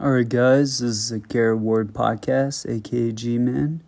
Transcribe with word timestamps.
All 0.00 0.10
right, 0.12 0.26
guys, 0.26 0.78
this 0.78 0.90
is 0.90 1.12
a 1.12 1.18
Garrett 1.18 1.58
Ward 1.58 1.92
podcast, 1.92 2.66
aka 2.66 3.12
G 3.12 3.36
Man. 3.36 3.82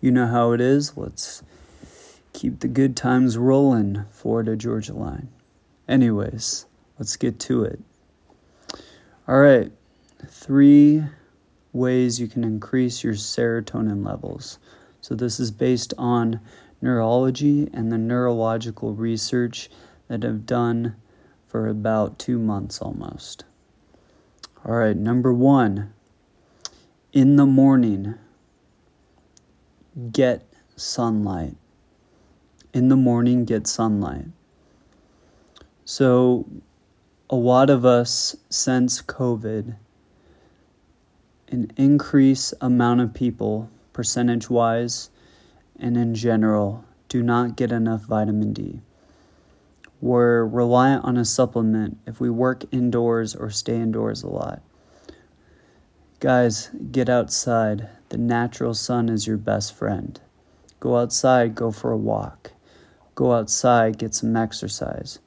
You 0.00 0.10
know 0.10 0.26
how 0.26 0.52
it 0.52 0.60
is. 0.62 0.96
Let's 0.96 1.42
keep 2.32 2.60
the 2.60 2.66
good 2.66 2.96
times 2.96 3.36
rolling, 3.36 4.06
Florida 4.10 4.56
Georgia 4.56 4.94
line. 4.94 5.28
Anyways, 5.86 6.64
let's 6.98 7.16
get 7.16 7.38
to 7.40 7.64
it. 7.64 7.78
All 9.28 9.38
right, 9.38 9.70
three 10.26 11.04
ways 11.74 12.18
you 12.18 12.26
can 12.26 12.42
increase 12.42 13.04
your 13.04 13.12
serotonin 13.12 14.02
levels. 14.02 14.58
So, 15.02 15.14
this 15.14 15.38
is 15.38 15.50
based 15.50 15.92
on 15.98 16.40
neurology 16.80 17.68
and 17.74 17.92
the 17.92 17.98
neurological 17.98 18.94
research 18.94 19.68
that 20.08 20.24
I've 20.24 20.46
done 20.46 20.96
for 21.46 21.68
about 21.68 22.18
two 22.18 22.38
months 22.38 22.80
almost. 22.80 23.44
All 24.62 24.74
right, 24.74 24.96
number 24.96 25.32
one, 25.32 25.94
in 27.14 27.36
the 27.36 27.46
morning, 27.46 28.16
get 30.12 30.46
sunlight. 30.76 31.56
In 32.74 32.88
the 32.88 32.96
morning, 32.96 33.46
get 33.46 33.66
sunlight. 33.66 34.26
So, 35.86 36.46
a 37.30 37.36
lot 37.36 37.70
of 37.70 37.86
us 37.86 38.36
since 38.50 39.00
COVID, 39.00 39.76
an 41.48 41.72
increase 41.76 42.52
amount 42.60 43.00
of 43.00 43.14
people, 43.14 43.70
percentage 43.94 44.50
wise 44.50 45.08
and 45.78 45.96
in 45.96 46.14
general, 46.14 46.84
do 47.08 47.22
not 47.22 47.56
get 47.56 47.72
enough 47.72 48.02
vitamin 48.02 48.52
D. 48.52 48.82
We're 50.00 50.46
reliant 50.46 51.04
on 51.04 51.18
a 51.18 51.24
supplement 51.24 51.98
if 52.06 52.20
we 52.20 52.30
work 52.30 52.64
indoors 52.72 53.36
or 53.36 53.50
stay 53.50 53.76
indoors 53.76 54.22
a 54.22 54.28
lot. 54.28 54.62
Guys, 56.20 56.70
get 56.90 57.08
outside. 57.08 57.88
The 58.08 58.18
natural 58.18 58.74
sun 58.74 59.08
is 59.08 59.26
your 59.26 59.36
best 59.36 59.74
friend. 59.74 60.20
Go 60.78 60.96
outside, 60.96 61.54
go 61.54 61.70
for 61.70 61.92
a 61.92 61.96
walk. 61.96 62.52
Go 63.14 63.32
outside, 63.32 63.98
get 63.98 64.14
some 64.14 64.34
exercise. 64.36 65.18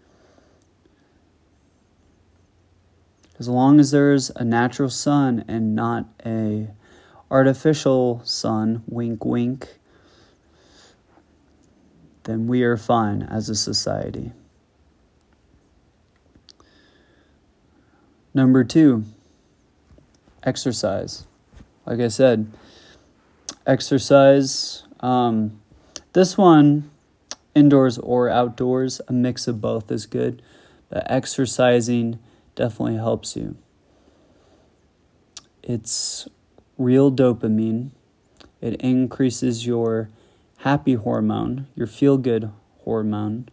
As 3.39 3.47
long 3.47 3.79
as 3.79 3.91
there's 3.91 4.31
a 4.35 4.43
natural 4.43 4.89
sun 4.89 5.45
and 5.47 5.75
not 5.75 6.05
a 6.25 6.69
artificial 7.29 8.21
sun, 8.23 8.83
wink 8.87 9.25
wink, 9.25 9.79
then 12.23 12.47
we 12.47 12.63
are 12.63 12.77
fine 12.77 13.21
as 13.23 13.49
a 13.49 13.55
society. 13.55 14.31
Number 18.35 18.63
two, 18.63 19.03
exercise. 20.41 21.25
Like 21.85 21.99
I 21.99 22.07
said, 22.07 22.51
exercise. 23.67 24.83
Um, 25.01 25.61
this 26.13 26.35
one, 26.35 26.89
indoors 27.53 27.99
or 27.99 28.29
outdoors, 28.29 29.01
a 29.07 29.13
mix 29.13 29.47
of 29.47 29.61
both 29.61 29.91
is 29.91 30.07
good. 30.07 30.41
But 30.89 31.09
exercising 31.11 32.17
definitely 32.55 32.95
helps 32.95 33.35
you. 33.35 33.55
It's 35.61 36.27
real 36.77 37.11
dopamine. 37.11 37.91
It 38.61 38.81
increases 38.81 39.67
your 39.67 40.09
happy 40.59 40.95
hormone, 40.95 41.67
your 41.75 41.87
feel 41.87 42.17
good 42.17 42.51
hormone, 42.79 43.49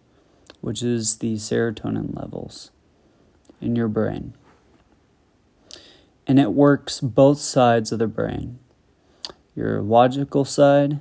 which 0.62 0.82
is 0.82 1.18
the 1.18 1.34
serotonin 1.34 2.16
levels 2.16 2.70
in 3.60 3.76
your 3.76 3.88
brain 3.88 4.32
and 6.30 6.38
it 6.38 6.52
works 6.52 7.00
both 7.00 7.40
sides 7.40 7.90
of 7.90 7.98
the 7.98 8.06
brain 8.06 8.56
your 9.56 9.82
logical 9.82 10.44
side 10.44 11.00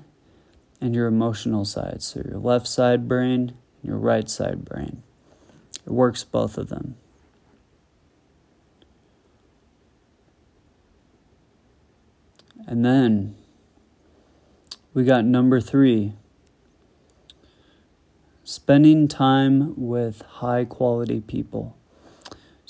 and 0.82 0.96
your 0.96 1.06
emotional 1.06 1.64
side. 1.64 2.02
So, 2.02 2.24
your 2.28 2.40
left 2.40 2.66
side 2.66 3.08
brain, 3.08 3.54
your 3.84 3.98
right 3.98 4.28
side 4.28 4.66
brain. 4.66 5.04
It 5.86 5.92
works 5.92 6.24
both 6.24 6.58
of 6.58 6.70
them. 6.70 6.96
And 12.66 12.84
then 12.84 13.36
we 14.96 15.04
got 15.04 15.26
number 15.26 15.62
three 15.62 16.14
spending 18.44 19.08
time 19.08 19.76
with 19.78 20.24
high 20.24 20.66
quality 20.66 21.22
people. 21.22 21.79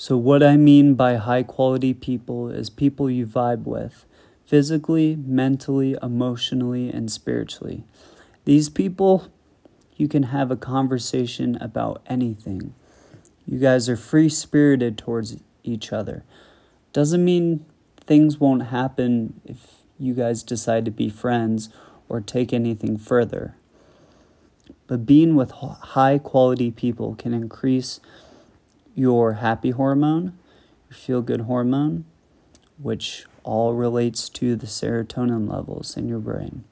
So, 0.00 0.16
what 0.16 0.42
I 0.42 0.56
mean 0.56 0.94
by 0.94 1.16
high 1.16 1.42
quality 1.42 1.92
people 1.92 2.48
is 2.48 2.70
people 2.70 3.10
you 3.10 3.26
vibe 3.26 3.64
with 3.64 4.06
physically, 4.46 5.14
mentally, 5.14 5.94
emotionally, 6.02 6.88
and 6.88 7.12
spiritually. 7.12 7.84
These 8.46 8.70
people, 8.70 9.26
you 9.96 10.08
can 10.08 10.22
have 10.22 10.50
a 10.50 10.56
conversation 10.56 11.58
about 11.60 12.00
anything. 12.06 12.72
You 13.46 13.58
guys 13.58 13.90
are 13.90 13.96
free 13.98 14.30
spirited 14.30 14.96
towards 14.96 15.36
each 15.64 15.92
other. 15.92 16.24
Doesn't 16.94 17.22
mean 17.22 17.66
things 18.06 18.40
won't 18.40 18.68
happen 18.68 19.38
if 19.44 19.82
you 19.98 20.14
guys 20.14 20.42
decide 20.42 20.86
to 20.86 20.90
be 20.90 21.10
friends 21.10 21.68
or 22.08 22.22
take 22.22 22.54
anything 22.54 22.96
further. 22.96 23.54
But 24.86 25.04
being 25.04 25.36
with 25.36 25.50
high 25.50 26.16
quality 26.16 26.70
people 26.70 27.16
can 27.16 27.34
increase 27.34 28.00
your 29.00 29.34
happy 29.34 29.70
hormone, 29.70 30.38
your 30.88 30.96
feel 30.96 31.22
good 31.22 31.42
hormone, 31.42 32.04
which 32.78 33.24
all 33.42 33.74
relates 33.74 34.28
to 34.28 34.54
the 34.54 34.66
serotonin 34.66 35.50
levels 35.50 35.96
in 35.96 36.06
your 36.06 36.18
brain. 36.18 36.64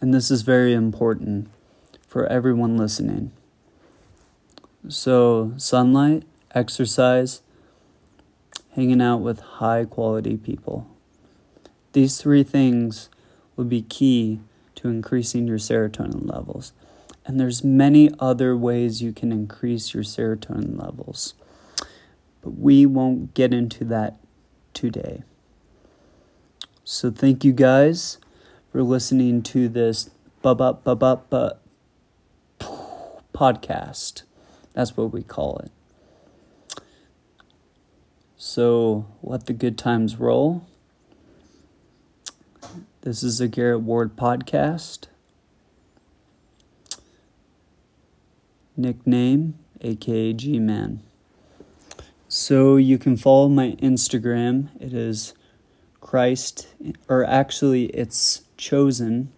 And 0.00 0.12
this 0.12 0.32
is 0.32 0.42
very 0.42 0.74
important 0.74 1.48
for 2.08 2.26
everyone 2.26 2.76
listening. 2.76 3.30
So, 4.88 5.52
sunlight, 5.56 6.24
exercise, 6.56 7.40
hanging 8.74 9.00
out 9.00 9.18
with 9.18 9.38
high 9.38 9.84
quality 9.84 10.36
people. 10.36 10.88
These 11.92 12.20
three 12.20 12.42
things 12.42 13.08
will 13.54 13.64
be 13.64 13.82
key 13.82 14.40
to 14.74 14.88
increasing 14.88 15.46
your 15.46 15.58
serotonin 15.58 16.28
levels. 16.28 16.72
And 17.24 17.38
there's 17.38 17.62
many 17.62 18.10
other 18.18 18.56
ways 18.56 19.00
you 19.00 19.12
can 19.12 19.30
increase 19.30 19.94
your 19.94 20.02
serotonin 20.02 20.80
levels. 20.80 21.34
But 22.40 22.58
we 22.58 22.84
won't 22.86 23.34
get 23.34 23.54
into 23.54 23.84
that 23.84 24.16
today. 24.74 25.22
So 26.84 27.10
thank 27.10 27.44
you 27.44 27.52
guys 27.52 28.18
for 28.72 28.82
listening 28.82 29.42
to 29.42 29.68
this 29.68 30.10
bub 30.42 30.58
bub 30.58 30.98
bub 31.30 31.58
podcast. 33.32 34.22
That's 34.72 34.96
what 34.96 35.12
we 35.12 35.22
call 35.22 35.58
it. 35.58 35.70
So 38.36 39.06
let 39.22 39.46
the 39.46 39.52
good 39.52 39.78
times 39.78 40.16
roll. 40.16 40.66
This 43.02 43.22
is 43.22 43.40
a 43.40 43.48
Garrett 43.48 43.82
Ward 43.82 44.16
podcast. 44.16 45.06
Nickname, 48.76 49.54
aka 49.80 50.32
G 50.32 50.58
Man. 50.58 51.02
So 52.28 52.76
you 52.76 52.98
can 52.98 53.16
follow 53.16 53.48
my 53.48 53.76
Instagram. 53.82 54.68
It 54.80 54.94
is 54.94 55.34
Christ, 56.00 56.68
or 57.08 57.24
actually, 57.24 57.86
it's 57.86 58.42
chosen 58.56 59.32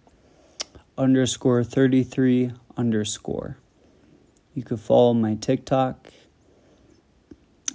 underscore 0.97 1.63
33 1.63 2.53
underscore. 2.77 3.57
You 4.53 4.63
could 4.63 4.79
follow 4.79 5.13
my 5.13 5.35
TikTok, 5.35 6.11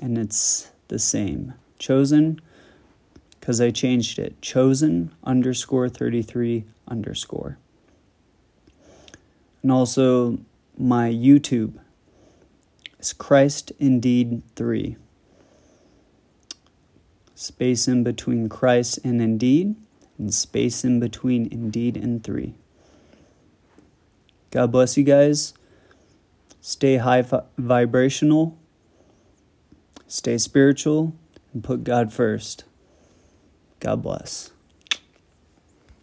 and 0.01 0.17
it's 0.17 0.71
the 0.89 0.99
same. 0.99 1.55
Chosen, 1.79 2.41
because 3.39 3.61
I 3.61 3.71
changed 3.71 4.19
it. 4.19 4.41
Chosen 4.41 5.13
underscore 5.25 5.89
33 5.89 6.65
underscore. 6.89 7.59
And 9.63 9.71
also, 9.71 10.39
my 10.81 11.11
YouTube. 11.11 11.79
It's 12.99 13.13
Christ 13.13 13.71
Indeed 13.79 14.43
3. 14.57 14.97
Space 17.35 17.87
in 17.87 18.03
between 18.03 18.49
Christ 18.49 18.99
and 19.05 19.21
Indeed, 19.21 19.77
and 20.19 20.33
space 20.33 20.83
in 20.83 20.99
between 20.99 21.49
Indeed 21.53 21.99
and 21.99 22.25
3. 22.25 22.55
God 24.51 24.73
bless 24.73 24.97
you 24.97 25.05
guys. 25.05 25.53
Stay 26.63 26.97
high 26.97 27.23
vi- 27.23 27.43
vibrational, 27.59 28.59
stay 30.07 30.39
spiritual, 30.39 31.15
and 31.53 31.63
put 31.63 31.85
God 31.85 32.11
first. 32.11 32.65
God 33.81 34.03
bless. 34.03 34.51